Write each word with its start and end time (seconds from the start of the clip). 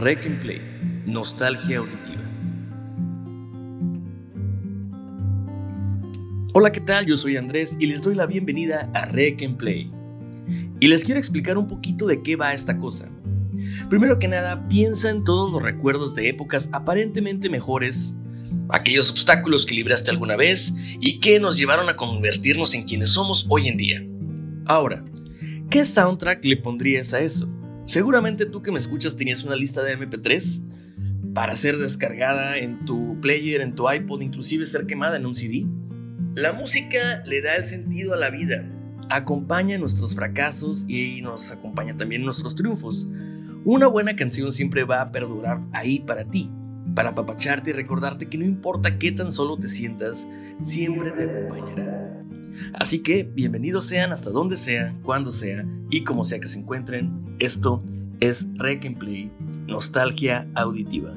Rec 0.00 0.24
and 0.24 0.40
Play, 0.40 0.62
Nostalgia 1.04 1.76
Auditiva. 1.76 2.22
Hola, 6.54 6.72
¿qué 6.72 6.80
tal? 6.80 7.04
Yo 7.04 7.18
soy 7.18 7.36
Andrés 7.36 7.76
y 7.78 7.84
les 7.84 8.00
doy 8.00 8.14
la 8.14 8.24
bienvenida 8.24 8.90
a 8.94 9.04
Rec 9.04 9.42
and 9.42 9.58
Play. 9.58 9.90
Y 10.80 10.88
les 10.88 11.04
quiero 11.04 11.20
explicar 11.20 11.58
un 11.58 11.66
poquito 11.68 12.06
de 12.06 12.22
qué 12.22 12.34
va 12.34 12.54
esta 12.54 12.78
cosa. 12.78 13.10
Primero 13.90 14.18
que 14.18 14.26
nada, 14.26 14.66
piensa 14.70 15.10
en 15.10 15.22
todos 15.22 15.52
los 15.52 15.62
recuerdos 15.62 16.14
de 16.14 16.30
épocas 16.30 16.70
aparentemente 16.72 17.50
mejores, 17.50 18.14
aquellos 18.70 19.10
obstáculos 19.10 19.66
que 19.66 19.74
libraste 19.74 20.10
alguna 20.10 20.36
vez 20.36 20.72
y 20.98 21.20
que 21.20 21.38
nos 21.38 21.58
llevaron 21.58 21.90
a 21.90 21.96
convertirnos 21.96 22.72
en 22.72 22.84
quienes 22.84 23.10
somos 23.10 23.44
hoy 23.50 23.68
en 23.68 23.76
día. 23.76 24.02
Ahora, 24.64 25.04
¿qué 25.68 25.84
soundtrack 25.84 26.42
le 26.46 26.56
pondrías 26.56 27.12
a 27.12 27.20
eso? 27.20 27.46
Seguramente 27.90 28.46
tú 28.46 28.62
que 28.62 28.70
me 28.70 28.78
escuchas 28.78 29.16
tenías 29.16 29.42
una 29.42 29.56
lista 29.56 29.82
de 29.82 29.98
MP3 29.98 31.32
para 31.34 31.56
ser 31.56 31.76
descargada 31.76 32.56
en 32.56 32.84
tu 32.84 33.20
player, 33.20 33.60
en 33.60 33.74
tu 33.74 33.90
iPod, 33.90 34.22
inclusive 34.22 34.64
ser 34.64 34.86
quemada 34.86 35.16
en 35.16 35.26
un 35.26 35.34
CD. 35.34 35.66
La 36.36 36.52
música 36.52 37.20
le 37.26 37.42
da 37.42 37.56
el 37.56 37.64
sentido 37.64 38.14
a 38.14 38.16
la 38.16 38.30
vida, 38.30 38.64
acompaña 39.08 39.76
nuestros 39.76 40.14
fracasos 40.14 40.84
y 40.86 41.20
nos 41.20 41.50
acompaña 41.50 41.96
también 41.96 42.22
nuestros 42.22 42.54
triunfos. 42.54 43.08
Una 43.64 43.88
buena 43.88 44.14
canción 44.14 44.52
siempre 44.52 44.84
va 44.84 45.00
a 45.00 45.10
perdurar 45.10 45.60
ahí 45.72 45.98
para 45.98 46.24
ti, 46.24 46.48
para 46.94 47.08
apapacharte 47.08 47.70
y 47.70 47.72
recordarte 47.72 48.28
que 48.28 48.38
no 48.38 48.44
importa 48.44 48.98
qué 48.98 49.10
tan 49.10 49.32
solo 49.32 49.56
te 49.56 49.68
sientas, 49.68 50.28
siempre 50.62 51.10
te 51.10 51.24
acompañará. 51.24 52.22
Así 52.72 53.00
que 53.00 53.24
bienvenidos 53.24 53.86
sean 53.86 54.12
hasta 54.12 54.30
donde 54.30 54.58
sea, 54.58 54.94
cuando 55.02 55.32
sea 55.32 55.66
y 55.90 56.04
como 56.04 56.24
sea 56.24 56.38
que 56.38 56.46
se 56.46 56.60
encuentren. 56.60 57.29
Esto 57.40 57.82
es 58.20 58.46
Rec 58.58 58.98
Play, 58.98 59.30
Nostalgia 59.66 60.46
Auditiva. 60.54 61.14